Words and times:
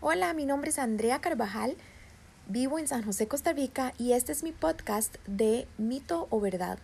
Hola, 0.00 0.32
mi 0.32 0.46
nombre 0.46 0.70
es 0.70 0.78
Andrea 0.78 1.20
Carvajal, 1.20 1.74
vivo 2.46 2.78
en 2.78 2.86
San 2.86 3.02
José, 3.02 3.26
Costa 3.26 3.52
Rica 3.52 3.94
y 3.98 4.12
este 4.12 4.30
es 4.30 4.44
mi 4.44 4.52
podcast 4.52 5.16
de 5.26 5.66
mito 5.76 6.28
o 6.30 6.38
verdad. 6.38 6.78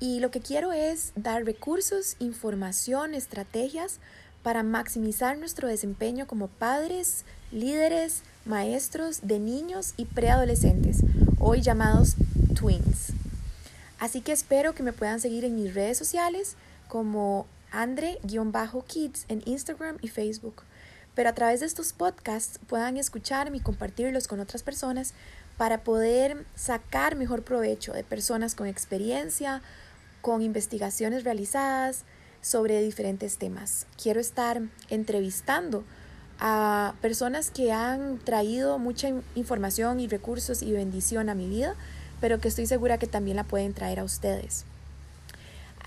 Y 0.00 0.20
lo 0.20 0.30
que 0.30 0.40
quiero 0.40 0.70
es 0.70 1.14
dar 1.16 1.46
recursos, 1.46 2.16
información, 2.18 3.14
estrategias 3.14 4.00
para 4.42 4.62
maximizar 4.62 5.38
nuestro 5.38 5.66
desempeño 5.66 6.26
como 6.26 6.48
padres, 6.48 7.24
líderes, 7.52 8.20
maestros 8.44 9.26
de 9.26 9.38
niños 9.38 9.94
y 9.96 10.04
preadolescentes, 10.04 11.04
hoy 11.38 11.62
llamados 11.62 12.16
twins. 12.54 13.14
Así 13.98 14.20
que 14.20 14.32
espero 14.32 14.74
que 14.74 14.82
me 14.82 14.92
puedan 14.92 15.22
seguir 15.22 15.46
en 15.46 15.56
mis 15.56 15.72
redes 15.72 15.96
sociales 15.96 16.56
como 16.86 17.46
andre-kids 17.72 19.24
en 19.28 19.42
Instagram 19.46 19.96
y 20.02 20.08
Facebook 20.08 20.64
pero 21.16 21.30
a 21.30 21.34
través 21.34 21.60
de 21.60 21.66
estos 21.66 21.92
podcasts 21.92 22.60
puedan 22.68 22.96
escucharme 22.98 23.56
y 23.56 23.60
compartirlos 23.60 24.28
con 24.28 24.38
otras 24.38 24.62
personas 24.62 25.14
para 25.56 25.82
poder 25.82 26.46
sacar 26.54 27.16
mejor 27.16 27.42
provecho 27.42 27.92
de 27.94 28.04
personas 28.04 28.54
con 28.54 28.68
experiencia, 28.68 29.62
con 30.20 30.42
investigaciones 30.42 31.24
realizadas 31.24 32.04
sobre 32.42 32.82
diferentes 32.82 33.38
temas. 33.38 33.86
Quiero 34.00 34.20
estar 34.20 34.60
entrevistando 34.90 35.84
a 36.38 36.94
personas 37.00 37.50
que 37.50 37.72
han 37.72 38.18
traído 38.18 38.78
mucha 38.78 39.08
información 39.34 40.00
y 40.00 40.08
recursos 40.08 40.60
y 40.60 40.72
bendición 40.72 41.30
a 41.30 41.34
mi 41.34 41.48
vida, 41.48 41.74
pero 42.20 42.40
que 42.40 42.48
estoy 42.48 42.66
segura 42.66 42.98
que 42.98 43.06
también 43.06 43.38
la 43.38 43.44
pueden 43.44 43.72
traer 43.72 44.00
a 44.00 44.04
ustedes. 44.04 44.66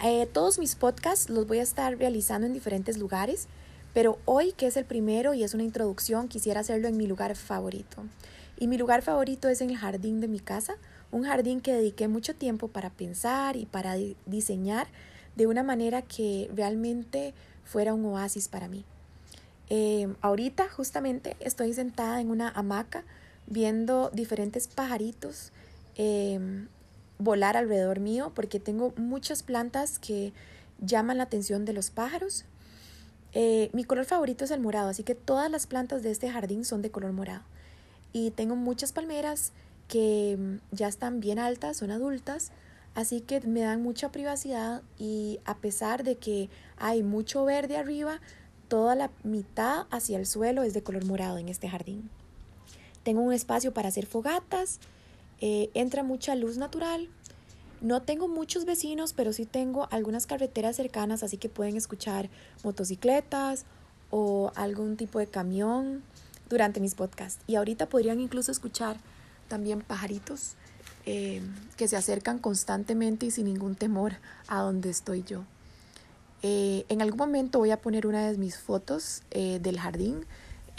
Eh, 0.03 0.27
todos 0.33 0.57
mis 0.57 0.75
podcasts 0.75 1.29
los 1.29 1.47
voy 1.47 1.59
a 1.59 1.63
estar 1.63 1.95
realizando 1.97 2.47
en 2.47 2.53
diferentes 2.53 2.97
lugares. 2.97 3.47
Pero 3.93 4.19
hoy, 4.25 4.53
que 4.53 4.67
es 4.67 4.77
el 4.77 4.85
primero 4.85 5.33
y 5.33 5.43
es 5.43 5.53
una 5.53 5.63
introducción, 5.63 6.27
quisiera 6.27 6.61
hacerlo 6.61 6.87
en 6.87 6.97
mi 6.97 7.07
lugar 7.07 7.35
favorito. 7.35 8.03
Y 8.57 8.67
mi 8.67 8.77
lugar 8.77 9.01
favorito 9.01 9.49
es 9.49 9.61
en 9.61 9.69
el 9.69 9.77
jardín 9.77 10.21
de 10.21 10.27
mi 10.27 10.39
casa, 10.39 10.75
un 11.11 11.23
jardín 11.23 11.61
que 11.61 11.73
dediqué 11.73 12.07
mucho 12.07 12.35
tiempo 12.35 12.67
para 12.67 12.89
pensar 12.89 13.55
y 13.55 13.65
para 13.65 13.95
diseñar 14.25 14.87
de 15.35 15.47
una 15.47 15.63
manera 15.63 16.01
que 16.01 16.49
realmente 16.53 17.33
fuera 17.63 17.93
un 17.93 18.05
oasis 18.05 18.47
para 18.47 18.67
mí. 18.67 18.83
Eh, 19.69 20.13
ahorita 20.21 20.67
justamente 20.69 21.35
estoy 21.39 21.73
sentada 21.73 22.19
en 22.19 22.31
una 22.31 22.49
hamaca 22.49 23.03
viendo 23.45 24.09
diferentes 24.11 24.67
pajaritos 24.67 25.51
em, 25.95 26.67
volar 27.19 27.55
alrededor 27.55 27.99
mío 27.99 28.31
porque 28.33 28.59
tengo 28.59 28.93
muchas 28.97 29.43
plantas 29.43 29.99
que 29.99 30.33
llaman 30.79 31.17
la 31.17 31.23
atención 31.23 31.65
de 31.65 31.73
los 31.73 31.91
pájaros 31.91 32.45
eh, 33.33 33.69
mi 33.73 33.83
color 33.83 34.05
favorito 34.05 34.45
es 34.45 34.51
el 34.51 34.59
morado, 34.59 34.89
así 34.89 35.03
que 35.03 35.15
todas 35.15 35.51
las 35.51 35.67
plantas 35.67 36.03
de 36.03 36.11
este 36.11 36.29
jardín 36.29 36.65
son 36.65 36.81
de 36.81 36.91
color 36.91 37.11
morado. 37.11 37.43
Y 38.11 38.31
tengo 38.31 38.55
muchas 38.55 38.91
palmeras 38.91 39.51
que 39.87 40.37
mm, 40.37 40.75
ya 40.75 40.87
están 40.87 41.19
bien 41.19 41.39
altas, 41.39 41.77
son 41.77 41.91
adultas, 41.91 42.51
así 42.95 43.21
que 43.21 43.41
me 43.41 43.61
dan 43.61 43.83
mucha 43.83 44.11
privacidad 44.11 44.81
y 44.97 45.39
a 45.45 45.57
pesar 45.57 46.03
de 46.03 46.15
que 46.15 46.49
hay 46.77 47.03
mucho 47.03 47.45
verde 47.45 47.77
arriba, 47.77 48.19
toda 48.67 48.95
la 48.95 49.11
mitad 49.23 49.85
hacia 49.91 50.17
el 50.17 50.25
suelo 50.25 50.63
es 50.63 50.73
de 50.73 50.83
color 50.83 51.05
morado 51.05 51.37
en 51.37 51.49
este 51.49 51.69
jardín. 51.69 52.09
Tengo 53.03 53.21
un 53.21 53.33
espacio 53.33 53.73
para 53.73 53.89
hacer 53.89 54.05
fogatas, 54.05 54.79
eh, 55.41 55.69
entra 55.73 56.03
mucha 56.03 56.35
luz 56.35 56.57
natural 56.57 57.09
no 57.81 58.01
tengo 58.01 58.27
muchos 58.27 58.65
vecinos, 58.65 59.13
pero 59.13 59.33
sí 59.33 59.45
tengo 59.45 59.87
algunas 59.91 60.25
carreteras 60.25 60.75
cercanas, 60.75 61.23
así 61.23 61.37
que 61.37 61.49
pueden 61.49 61.77
escuchar 61.77 62.29
motocicletas 62.63 63.65
o 64.09 64.51
algún 64.55 64.97
tipo 64.97 65.19
de 65.19 65.27
camión 65.27 66.03
durante 66.49 66.79
mis 66.79 66.95
podcasts. 66.95 67.43
Y 67.47 67.55
ahorita 67.55 67.87
podrían 67.87 68.19
incluso 68.19 68.51
escuchar 68.51 68.97
también 69.47 69.81
pajaritos 69.81 70.55
eh, 71.05 71.41
que 71.77 71.87
se 71.87 71.95
acercan 71.95 72.39
constantemente 72.39 73.25
y 73.25 73.31
sin 73.31 73.45
ningún 73.45 73.75
temor 73.75 74.13
a 74.47 74.61
donde 74.61 74.89
estoy 74.89 75.23
yo. 75.23 75.43
Eh, 76.41 76.85
en 76.89 77.01
algún 77.01 77.17
momento 77.17 77.59
voy 77.59 77.71
a 77.71 77.81
poner 77.81 78.07
una 78.07 78.29
de 78.29 78.37
mis 78.37 78.57
fotos 78.57 79.23
eh, 79.31 79.59
del 79.61 79.79
jardín 79.79 80.25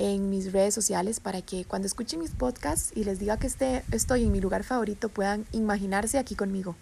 en 0.01 0.31
mis 0.31 0.51
redes 0.51 0.73
sociales 0.73 1.21
para 1.21 1.43
que 1.43 1.67
cuando 1.67 1.87
escuchen 1.87 2.21
mis 2.21 2.31
podcasts 2.31 2.91
y 2.97 3.05
les 3.05 3.19
diga 3.19 3.37
que 3.37 3.47
esté, 3.47 3.83
estoy 3.93 4.25
en 4.25 4.33
mi 4.33 4.41
lugar 4.41 4.65
favorito 4.65 5.11
puedan 5.11 5.45
imaginarse 5.53 6.19
aquí 6.19 6.35
conmigo. 6.35 6.75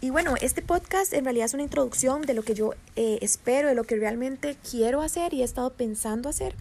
Y 0.00 0.10
bueno, 0.10 0.36
este 0.40 0.62
podcast 0.62 1.12
en 1.12 1.24
realidad 1.24 1.46
es 1.46 1.54
una 1.54 1.64
introducción 1.64 2.22
de 2.22 2.34
lo 2.34 2.44
que 2.44 2.54
yo 2.54 2.74
eh, 2.94 3.18
espero, 3.20 3.66
de 3.66 3.74
lo 3.74 3.82
que 3.82 3.96
realmente 3.96 4.56
quiero 4.70 5.02
hacer 5.02 5.34
y 5.34 5.42
he 5.42 5.44
estado 5.44 5.70
pensando 5.70 6.28
hacer. 6.28 6.54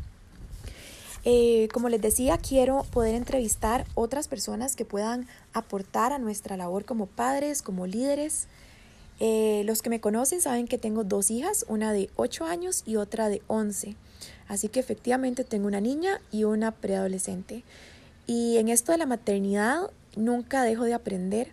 Eh, 1.24 1.68
como 1.72 1.90
les 1.90 2.02
decía, 2.02 2.40
quiero 2.40 2.84
poder 2.92 3.14
entrevistar 3.14 3.86
otras 3.94 4.28
personas 4.28 4.76
que 4.76 4.86
puedan 4.86 5.28
aportar 5.54 6.14
a 6.14 6.18
nuestra 6.18 6.58
labor 6.58 6.84
como 6.84 7.06
padres, 7.06 7.62
como 7.62 7.86
líderes. 7.86 8.48
Eh, 9.20 9.62
los 9.66 9.84
que 9.84 9.92
me 9.92 10.02
conocen 10.02 10.42
saben 10.42 10.68
que 10.68 10.80
tengo 10.80 11.04
dos 11.04 11.30
hijas, 11.30 11.64
una 11.68 11.94
de 11.94 12.10
8 12.16 12.46
años 12.46 12.82
y 12.88 12.96
otra 12.96 13.30
de 13.30 13.44
11. 13.46 13.96
Así 14.48 14.70
que 14.70 14.80
efectivamente 14.80 15.44
tengo 15.44 15.68
una 15.68 15.82
niña 15.82 16.22
y 16.32 16.44
una 16.44 16.72
preadolescente. 16.72 17.64
Y 18.26 18.58
en 18.58 18.70
esto 18.70 18.92
de 18.92 18.98
la 18.98 19.06
maternidad 19.06 19.90
nunca 20.16 20.64
dejo 20.64 20.84
de 20.84 20.94
aprender 20.94 21.52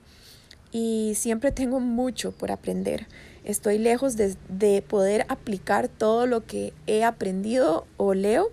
y 0.73 1.13
siempre 1.15 1.53
tengo 1.53 1.79
mucho 1.79 2.33
por 2.33 2.51
aprender. 2.51 3.07
Estoy 3.45 3.79
lejos 3.79 4.17
de, 4.17 4.83
poder 4.89 5.25
aplicar 5.29 5.89
todo 5.89 6.27
lo 6.27 6.45
que 6.45 6.73
he 6.87 7.05
aprendido 7.05 7.87
o 7.97 8.15
leo 8.15 8.51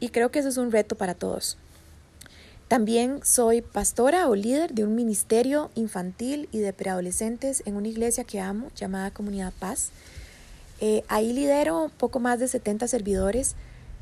y 0.00 0.08
creo 0.08 0.30
que 0.30 0.38
eso 0.38 0.48
es 0.48 0.56
un 0.56 0.72
reto 0.72 0.96
para 0.96 1.14
todos. 1.14 1.58
También 2.68 3.20
soy 3.22 3.60
pastora 3.60 4.28
o 4.28 4.34
líder 4.34 4.72
de 4.72 4.84
un 4.84 4.94
ministerio 4.94 5.70
infantil 5.74 6.48
y 6.52 6.60
de 6.60 6.72
preadolescentes 6.72 7.62
en 7.66 7.76
una 7.76 7.88
iglesia 7.88 8.24
que 8.24 8.40
amo 8.40 8.70
llamada 8.74 9.10
Comunidad 9.10 9.52
Paz. 9.58 9.90
Eh, 10.84 11.04
ahí 11.06 11.32
lidero 11.32 11.92
poco 11.96 12.18
más 12.18 12.40
de 12.40 12.48
70 12.48 12.88
servidores 12.88 13.54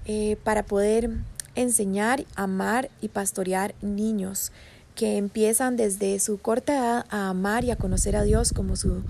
eh, 0.07 0.39
para 0.45 0.63
poder 0.63 1.11
enseñar, 1.55 2.25
amar 2.37 2.89
y 3.03 3.09
pastorear 3.09 3.75
niños 3.83 4.51
que 4.95 5.19
empiezan 5.19 5.77
desde 5.77 6.19
su 6.21 6.39
corta 6.39 6.79
edad 6.79 7.07
a 7.11 7.29
amar 7.29 7.65
y 7.65 7.71
a 7.71 7.77
conocer 7.77 8.17
a 8.17 8.23
Dios 8.23 8.55
como 8.55 8.77
su, 8.77 9.03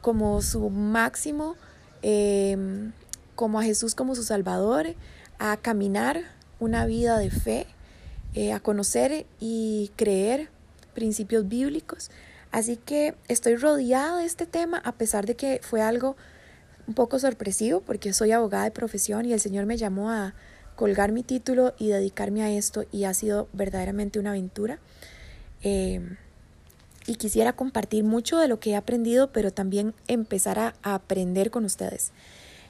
como 0.00 0.42
su 0.42 0.70
máximo, 0.70 1.54
em, 2.02 2.90
como 3.36 3.60
a 3.60 3.62
Jesús 3.62 3.94
como 3.94 4.16
su 4.16 4.24
Salvador, 4.24 4.96
a 5.38 5.56
caminar 5.56 6.20
una 6.58 6.84
vida 6.84 7.16
de 7.18 7.30
fe, 7.30 7.68
eh, 8.34 8.52
a 8.52 8.58
conocer 8.58 9.24
y 9.38 9.92
creer 9.94 10.48
principios 10.94 11.46
bíblicos. 11.46 12.10
Así 12.50 12.76
que 12.76 13.14
estoy 13.28 13.54
rodeada 13.54 14.18
de 14.18 14.24
este 14.24 14.46
tema 14.46 14.78
a 14.78 14.90
pesar 14.90 15.26
de 15.26 15.36
que 15.36 15.60
fue 15.62 15.80
algo 15.80 16.16
un 16.86 16.94
poco 16.94 17.18
sorpresivo 17.18 17.80
porque 17.80 18.12
soy 18.12 18.32
abogada 18.32 18.64
de 18.64 18.70
profesión 18.70 19.26
y 19.26 19.32
el 19.32 19.40
Señor 19.40 19.66
me 19.66 19.76
llamó 19.76 20.10
a 20.10 20.34
colgar 20.76 21.12
mi 21.12 21.22
título 21.22 21.74
y 21.78 21.88
dedicarme 21.88 22.42
a 22.42 22.50
esto 22.50 22.84
y 22.92 23.04
ha 23.04 23.14
sido 23.14 23.48
verdaderamente 23.52 24.18
una 24.18 24.30
aventura. 24.30 24.78
Eh, 25.62 26.00
y 27.06 27.16
quisiera 27.16 27.52
compartir 27.52 28.04
mucho 28.04 28.38
de 28.38 28.48
lo 28.48 28.60
que 28.60 28.70
he 28.70 28.76
aprendido, 28.76 29.30
pero 29.30 29.52
también 29.52 29.94
empezar 30.08 30.58
a, 30.58 30.74
aprender 30.82 31.50
con 31.50 31.64
ustedes. 31.64 32.12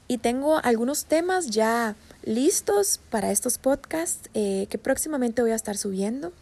Y 0.08 0.18
tengo 0.18 0.58
algunos 0.62 1.06
temas 1.06 1.46
ya 1.46 1.96
listos 2.24 3.00
para 3.10 3.30
estos 3.30 3.58
podcasts 3.58 4.28
eh, 4.34 4.66
que 4.68 4.76
próximamente 4.76 5.40
voy 5.40 5.52
a 5.52 5.54
estar 5.54 5.76
subiendo. 5.76 6.32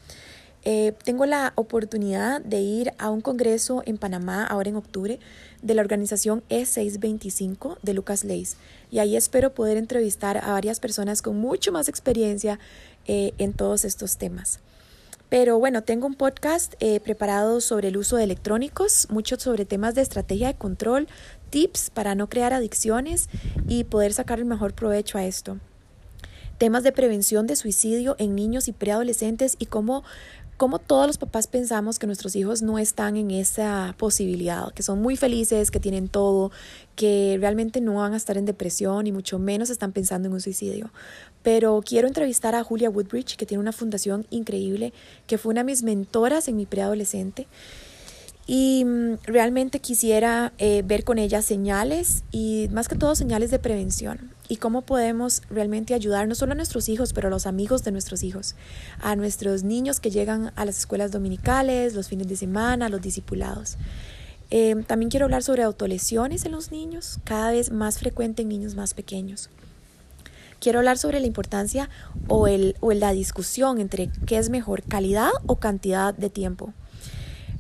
Eh, 0.64 0.92
tengo 1.04 1.26
la 1.26 1.52
oportunidad 1.56 2.40
de 2.40 2.60
ir 2.60 2.92
a 2.98 3.10
un 3.10 3.20
congreso 3.20 3.82
en 3.84 3.98
Panamá 3.98 4.46
ahora 4.46 4.68
en 4.68 4.76
octubre 4.76 5.18
de 5.60 5.74
la 5.74 5.82
organización 5.82 6.44
E625 6.50 7.78
de 7.82 7.94
Lucas 7.94 8.22
Leis 8.22 8.56
y 8.90 9.00
ahí 9.00 9.16
espero 9.16 9.54
poder 9.54 9.76
entrevistar 9.76 10.38
a 10.38 10.52
varias 10.52 10.78
personas 10.78 11.20
con 11.20 11.38
mucho 11.38 11.72
más 11.72 11.88
experiencia 11.88 12.60
en 13.06 13.52
todos 13.52 13.84
estos 13.84 14.16
temas. 14.16 14.60
Pero 15.32 15.58
bueno, 15.58 15.82
tengo 15.82 16.06
un 16.06 16.14
podcast 16.14 16.74
eh, 16.78 17.00
preparado 17.00 17.62
sobre 17.62 17.88
el 17.88 17.96
uso 17.96 18.18
de 18.18 18.24
electrónicos, 18.24 19.06
mucho 19.08 19.40
sobre 19.40 19.64
temas 19.64 19.94
de 19.94 20.02
estrategia 20.02 20.48
de 20.48 20.58
control, 20.58 21.08
tips 21.48 21.88
para 21.88 22.14
no 22.14 22.28
crear 22.28 22.52
adicciones 22.52 23.30
y 23.66 23.84
poder 23.84 24.12
sacar 24.12 24.40
el 24.40 24.44
mejor 24.44 24.74
provecho 24.74 25.16
a 25.16 25.24
esto. 25.24 25.58
Temas 26.58 26.82
de 26.82 26.92
prevención 26.92 27.46
de 27.46 27.56
suicidio 27.56 28.14
en 28.18 28.34
niños 28.34 28.68
y 28.68 28.72
preadolescentes 28.72 29.56
y 29.58 29.64
cómo 29.64 30.04
cómo 30.62 30.78
todos 30.78 31.08
los 31.08 31.18
papás 31.18 31.48
pensamos 31.48 31.98
que 31.98 32.06
nuestros 32.06 32.36
hijos 32.36 32.62
no 32.62 32.78
están 32.78 33.16
en 33.16 33.32
esa 33.32 33.96
posibilidad, 33.98 34.72
que 34.72 34.84
son 34.84 35.02
muy 35.02 35.16
felices, 35.16 35.72
que 35.72 35.80
tienen 35.80 36.06
todo, 36.06 36.52
que 36.94 37.36
realmente 37.40 37.80
no 37.80 37.94
van 37.94 38.14
a 38.14 38.16
estar 38.16 38.38
en 38.38 38.44
depresión 38.44 39.08
y 39.08 39.10
mucho 39.10 39.40
menos 39.40 39.70
están 39.70 39.90
pensando 39.90 40.28
en 40.28 40.34
un 40.34 40.40
suicidio. 40.40 40.92
Pero 41.42 41.82
quiero 41.84 42.06
entrevistar 42.06 42.54
a 42.54 42.62
Julia 42.62 42.90
Woodbridge, 42.90 43.36
que 43.36 43.44
tiene 43.44 43.60
una 43.60 43.72
fundación 43.72 44.24
increíble, 44.30 44.92
que 45.26 45.36
fue 45.36 45.50
una 45.50 45.62
de 45.62 45.64
mis 45.64 45.82
mentoras 45.82 46.46
en 46.46 46.54
mi 46.54 46.64
preadolescente. 46.64 47.48
Y 48.46 48.84
mm, 48.84 49.14
realmente 49.24 49.80
quisiera 49.80 50.52
eh, 50.58 50.82
ver 50.86 51.02
con 51.02 51.18
ella 51.18 51.42
señales 51.42 52.22
y 52.30 52.68
más 52.70 52.86
que 52.86 52.94
todo 52.94 53.16
señales 53.16 53.50
de 53.50 53.58
prevención 53.58 54.30
y 54.52 54.56
cómo 54.56 54.82
podemos 54.82 55.40
realmente 55.48 55.94
ayudar 55.94 56.28
no 56.28 56.34
solo 56.34 56.52
a 56.52 56.54
nuestros 56.54 56.90
hijos, 56.90 57.14
pero 57.14 57.28
a 57.28 57.30
los 57.30 57.46
amigos 57.46 57.84
de 57.84 57.90
nuestros 57.90 58.22
hijos, 58.22 58.54
a 59.00 59.16
nuestros 59.16 59.62
niños 59.62 59.98
que 59.98 60.10
llegan 60.10 60.52
a 60.56 60.66
las 60.66 60.76
escuelas 60.76 61.10
dominicales, 61.10 61.94
los 61.94 62.08
fines 62.08 62.28
de 62.28 62.36
semana, 62.36 62.90
los 62.90 63.00
discipulados. 63.00 63.78
Em, 64.50 64.84
también 64.84 65.08
quiero 65.08 65.24
hablar 65.24 65.42
sobre 65.42 65.62
autolesiones 65.62 66.44
en 66.44 66.52
los 66.52 66.70
niños, 66.70 67.18
cada 67.24 67.50
vez 67.50 67.72
más 67.72 67.98
frecuente 67.98 68.42
en 68.42 68.50
niños 68.50 68.74
más 68.74 68.92
pequeños. 68.92 69.48
Quiero 70.60 70.80
hablar 70.80 70.98
sobre 70.98 71.20
la 71.20 71.26
importancia 71.26 71.88
o, 72.28 72.46
el, 72.46 72.76
o 72.80 72.92
la 72.92 73.14
discusión 73.14 73.80
entre 73.80 74.10
qué 74.26 74.36
es 74.36 74.50
mejor, 74.50 74.82
calidad 74.82 75.30
o 75.46 75.56
cantidad 75.56 76.12
de 76.12 76.28
tiempo. 76.28 76.74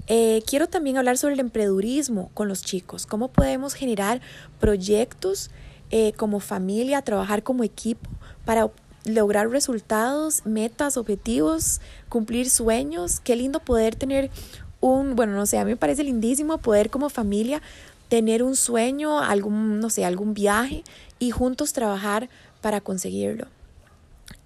Eh, 0.08 0.42
quiero 0.46 0.68
también 0.68 0.98
hablar 0.98 1.16
sobre 1.16 1.32
el 1.32 1.40
emprendedurismo 1.40 2.30
con 2.34 2.48
los 2.48 2.60
chicos, 2.60 3.06
cómo 3.06 3.28
podemos 3.28 3.72
generar 3.72 4.20
proyectos 4.60 5.50
eh, 5.92 6.12
como 6.16 6.40
familia, 6.40 7.02
trabajar 7.02 7.42
como 7.42 7.64
equipo 7.64 8.08
para 8.44 8.70
lograr 9.04 9.50
resultados, 9.50 10.44
metas, 10.46 10.96
objetivos, 10.96 11.80
cumplir 12.08 12.50
sueños. 12.50 13.20
Qué 13.20 13.36
lindo 13.36 13.60
poder 13.60 13.94
tener 13.94 14.30
un, 14.80 15.14
bueno, 15.16 15.34
no 15.34 15.46
sé, 15.46 15.58
a 15.58 15.64
mí 15.64 15.72
me 15.72 15.76
parece 15.76 16.02
lindísimo 16.02 16.58
poder 16.58 16.90
como 16.90 17.10
familia 17.10 17.62
tener 18.08 18.42
un 18.42 18.56
sueño, 18.56 19.20
algún, 19.20 19.80
no 19.80 19.90
sé, 19.90 20.04
algún 20.04 20.34
viaje 20.34 20.82
y 21.18 21.30
juntos 21.30 21.72
trabajar 21.72 22.28
para 22.60 22.80
conseguirlo. 22.80 23.46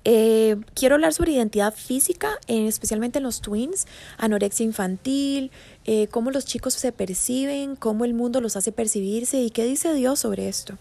Eh, 0.05 0.57
quiero 0.75 0.95
hablar 0.95 1.13
sobre 1.13 1.33
identidad 1.33 1.75
física, 1.75 2.39
especialmente 2.47 3.19
en 3.19 3.25
los 3.25 3.41
twins, 3.41 3.87
anorexia 4.19 4.65
infantil, 4.65 5.51
eh, 5.85 6.07
cómo 6.13 6.31
los 6.31 6.45
chicos 6.45 6.75
se 6.75 6.93
perciben, 6.93 7.75
cómo 7.75 8.05
el 8.05 8.15
mundo 8.15 8.41
los 8.41 8.57
hace 8.57 8.71
percibirse 8.71 9.41
y 9.41 9.51
qué 9.51 9.65
dice 9.65 9.95
Dios 9.95 10.21
sobre 10.21 10.49
esto. 10.49 10.79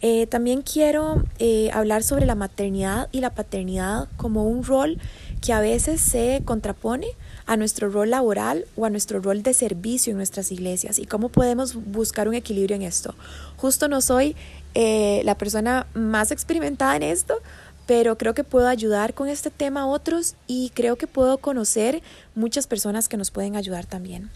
Eh, 0.00 0.26
también 0.26 0.62
quiero 0.62 1.24
hablar 1.72 2.02
sobre 2.02 2.24
la 2.24 2.34
maternidad 2.34 3.08
y 3.10 3.20
la 3.20 3.34
paternidad 3.34 4.08
como 4.16 4.44
un 4.44 4.62
rol 4.62 4.98
que 5.40 5.52
a 5.52 5.60
veces 5.60 6.00
se 6.00 6.42
contrapone 6.44 7.08
a 7.46 7.56
nuestro 7.56 7.90
rol 7.90 8.10
laboral 8.10 8.66
o 8.76 8.84
a 8.84 8.90
nuestro 8.90 9.20
rol 9.20 9.42
de 9.42 9.54
servicio 9.54 10.12
en 10.12 10.16
nuestras 10.18 10.52
iglesias 10.52 10.98
y 10.98 11.06
cómo 11.06 11.28
podemos 11.30 11.74
buscar 11.74 12.28
un 12.28 12.34
equilibrio 12.34 12.76
en 12.76 12.82
esto. 12.82 13.14
Justo 13.56 13.88
no 13.88 14.00
soy 14.00 14.36
la 14.74 15.36
persona 15.36 15.88
más 15.94 16.30
experimentada 16.30 16.94
en 16.94 17.02
esto, 17.02 17.40
pero 17.88 18.18
creo 18.18 18.34
que 18.34 18.44
puedo 18.44 18.68
ayudar 18.68 19.14
con 19.14 19.28
este 19.28 19.50
tema 19.50 19.80
a 19.80 19.86
otros 19.86 20.34
y 20.46 20.70
creo 20.74 20.96
que 20.96 21.06
puedo 21.06 21.38
conocer 21.38 22.02
muchas 22.34 22.66
personas 22.66 23.08
que 23.08 23.16
nos 23.16 23.30
pueden 23.30 23.56
ayudar 23.56 23.86
también. 23.86 24.30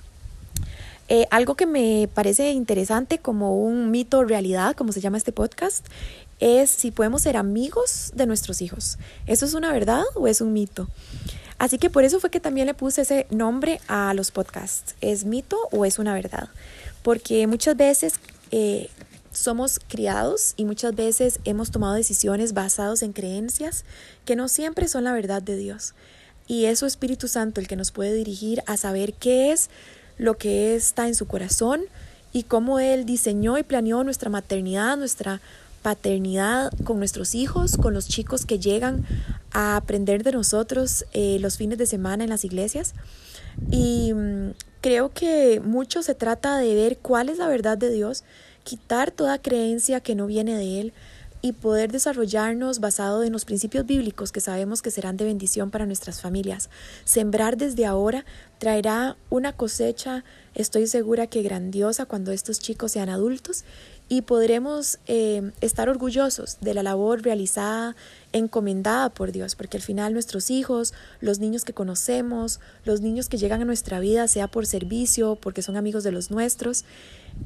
Eh, 1.14 1.26
algo 1.30 1.56
que 1.56 1.66
me 1.66 2.08
parece 2.14 2.52
interesante 2.52 3.18
como 3.18 3.58
un 3.62 3.90
mito 3.90 4.24
realidad, 4.24 4.74
como 4.74 4.92
se 4.92 5.02
llama 5.02 5.18
este 5.18 5.30
podcast, 5.30 5.84
es 6.40 6.70
si 6.70 6.90
podemos 6.90 7.20
ser 7.20 7.36
amigos 7.36 8.12
de 8.14 8.24
nuestros 8.24 8.62
hijos. 8.62 8.96
¿Eso 9.26 9.44
es 9.44 9.52
una 9.52 9.70
verdad 9.70 10.04
o 10.14 10.26
es 10.26 10.40
un 10.40 10.54
mito? 10.54 10.88
Así 11.58 11.76
que 11.76 11.90
por 11.90 12.04
eso 12.04 12.18
fue 12.18 12.30
que 12.30 12.40
también 12.40 12.66
le 12.66 12.72
puse 12.72 13.02
ese 13.02 13.26
nombre 13.28 13.78
a 13.88 14.14
los 14.14 14.30
podcasts. 14.30 14.94
¿Es 15.02 15.26
mito 15.26 15.58
o 15.70 15.84
es 15.84 15.98
una 15.98 16.14
verdad? 16.14 16.48
Porque 17.02 17.46
muchas 17.46 17.76
veces 17.76 18.14
eh, 18.50 18.88
somos 19.32 19.80
criados 19.86 20.54
y 20.56 20.64
muchas 20.64 20.94
veces 20.94 21.40
hemos 21.44 21.70
tomado 21.70 21.92
decisiones 21.92 22.54
basadas 22.54 23.02
en 23.02 23.12
creencias 23.12 23.84
que 24.24 24.34
no 24.34 24.48
siempre 24.48 24.88
son 24.88 25.04
la 25.04 25.12
verdad 25.12 25.42
de 25.42 25.58
Dios. 25.58 25.92
Y 26.46 26.64
es 26.64 26.78
su 26.78 26.86
Espíritu 26.86 27.28
Santo 27.28 27.60
el 27.60 27.68
que 27.68 27.76
nos 27.76 27.92
puede 27.92 28.14
dirigir 28.14 28.62
a 28.66 28.78
saber 28.78 29.12
qué 29.12 29.52
es 29.52 29.68
lo 30.22 30.36
que 30.36 30.74
está 30.74 31.08
en 31.08 31.14
su 31.14 31.26
corazón 31.26 31.82
y 32.32 32.44
cómo 32.44 32.80
Él 32.80 33.04
diseñó 33.04 33.58
y 33.58 33.62
planeó 33.62 34.04
nuestra 34.04 34.30
maternidad, 34.30 34.96
nuestra 34.96 35.40
paternidad 35.82 36.72
con 36.84 36.98
nuestros 36.98 37.34
hijos, 37.34 37.76
con 37.76 37.92
los 37.92 38.06
chicos 38.06 38.46
que 38.46 38.58
llegan 38.58 39.04
a 39.50 39.76
aprender 39.76 40.22
de 40.22 40.32
nosotros 40.32 41.04
eh, 41.12 41.38
los 41.40 41.56
fines 41.56 41.76
de 41.76 41.86
semana 41.86 42.24
en 42.24 42.30
las 42.30 42.44
iglesias. 42.44 42.94
Y 43.70 44.14
mm, 44.14 44.52
creo 44.80 45.12
que 45.12 45.60
mucho 45.60 46.02
se 46.02 46.14
trata 46.14 46.56
de 46.58 46.74
ver 46.74 46.98
cuál 46.98 47.28
es 47.28 47.38
la 47.38 47.48
verdad 47.48 47.76
de 47.76 47.90
Dios 47.90 48.22
quitar 48.62 49.10
toda 49.10 49.42
creencia 49.42 50.00
que 50.00 50.14
no 50.14 50.26
viene 50.26 50.56
de 50.56 50.80
Él 50.80 50.92
y 51.42 51.52
poder 51.52 51.90
desarrollarnos 51.90 52.78
basado 52.78 53.24
en 53.24 53.32
los 53.32 53.44
principios 53.44 53.84
bíblicos 53.84 54.30
que 54.30 54.40
sabemos 54.40 54.80
que 54.80 54.92
serán 54.92 55.16
de 55.16 55.24
bendición 55.24 55.72
para 55.72 55.86
nuestras 55.86 56.20
familias. 56.20 56.70
Sembrar 57.04 57.56
desde 57.56 57.84
ahora 57.84 58.24
traerá 58.62 59.16
una 59.28 59.52
cosecha, 59.52 60.22
estoy 60.54 60.86
segura 60.86 61.26
que 61.26 61.42
grandiosa 61.42 62.06
cuando 62.06 62.30
estos 62.30 62.60
chicos 62.60 62.92
sean 62.92 63.08
adultos 63.08 63.64
y 64.08 64.22
podremos 64.22 65.00
eh, 65.08 65.50
estar 65.60 65.88
orgullosos 65.88 66.58
de 66.60 66.74
la 66.74 66.84
labor 66.84 67.22
realizada, 67.22 67.96
encomendada 68.32 69.08
por 69.08 69.32
Dios, 69.32 69.56
porque 69.56 69.78
al 69.78 69.82
final 69.82 70.12
nuestros 70.12 70.48
hijos, 70.50 70.94
los 71.20 71.40
niños 71.40 71.64
que 71.64 71.72
conocemos, 71.72 72.60
los 72.84 73.00
niños 73.00 73.28
que 73.28 73.38
llegan 73.38 73.62
a 73.62 73.64
nuestra 73.64 73.98
vida, 73.98 74.28
sea 74.28 74.46
por 74.46 74.66
servicio, 74.66 75.34
porque 75.34 75.62
son 75.62 75.76
amigos 75.76 76.04
de 76.04 76.12
los 76.12 76.30
nuestros, 76.30 76.84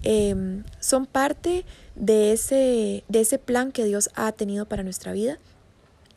Em, 0.02 0.64
son 0.80 1.06
parte 1.06 1.64
de 1.94 2.32
ese, 2.32 3.04
de 3.08 3.20
ese 3.20 3.38
plan 3.38 3.72
que 3.72 3.84
Dios 3.84 4.10
ha 4.14 4.32
tenido 4.32 4.66
para 4.66 4.82
nuestra 4.82 5.12
vida. 5.12 5.38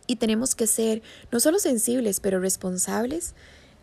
Y 0.08 0.16
tenemos 0.16 0.56
que 0.56 0.68
ser 0.68 1.02
no 1.32 1.40
solo 1.40 1.60
sensibles, 1.60 2.20
pero 2.20 2.40
responsables 2.40 3.36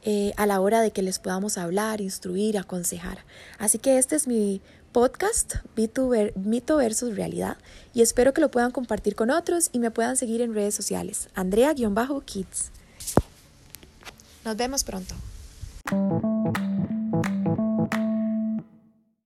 eh, 0.09 0.33
a 0.37 0.47
la 0.47 0.61
hora 0.61 0.81
de 0.83 0.93
que 0.93 1.03
les 1.03 1.19
podamos 1.19 1.59
hablar, 1.59 2.01
instruir, 2.01 2.59
aconsejar. 2.59 3.19
Así 3.59 3.79
que 3.79 3.99
este 3.99 4.15
es 4.15 4.29
mi 4.29 4.61
podcast, 4.93 5.57
Mito 5.75 6.77
versus 6.77 7.17
Realidad, 7.17 7.57
y 7.93 8.03
espero 8.03 8.33
que 8.33 8.41
lo 8.41 8.51
puedan 8.51 8.71
compartir 8.71 9.17
con 9.17 9.31
otros 9.31 9.69
y 9.73 9.81
me 9.81 9.91
puedan 9.91 10.17
seguir 10.17 10.43
en 10.43 10.55
redes 10.55 10.77
sociales. 10.77 11.29
Andrea-Kids. 11.35 12.71
Nos 14.45 14.57
vemos 14.57 14.85
pronto. 14.85 15.17